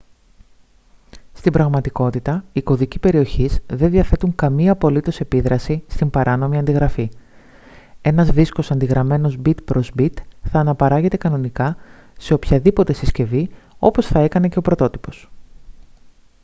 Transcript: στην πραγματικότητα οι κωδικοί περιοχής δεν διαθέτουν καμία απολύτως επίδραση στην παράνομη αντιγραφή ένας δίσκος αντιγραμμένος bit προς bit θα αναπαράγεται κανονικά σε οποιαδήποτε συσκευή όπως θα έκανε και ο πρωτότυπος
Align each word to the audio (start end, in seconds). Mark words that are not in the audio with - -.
στην 1.33 1.51
πραγματικότητα 1.51 2.43
οι 2.53 2.61
κωδικοί 2.61 2.99
περιοχής 2.99 3.59
δεν 3.67 3.91
διαθέτουν 3.91 4.35
καμία 4.35 4.71
απολύτως 4.71 5.19
επίδραση 5.19 5.83
στην 5.87 6.09
παράνομη 6.09 6.57
αντιγραφή 6.57 7.09
ένας 8.01 8.29
δίσκος 8.29 8.71
αντιγραμμένος 8.71 9.37
bit 9.45 9.55
προς 9.65 9.91
bit 9.97 10.09
θα 10.43 10.59
αναπαράγεται 10.59 11.17
κανονικά 11.17 11.77
σε 12.17 12.33
οποιαδήποτε 12.33 12.93
συσκευή 12.93 13.49
όπως 13.79 14.05
θα 14.05 14.19
έκανε 14.19 14.47
και 14.47 14.57
ο 14.59 14.61
πρωτότυπος 14.61 15.29